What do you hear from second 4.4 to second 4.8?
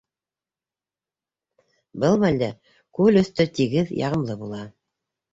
була.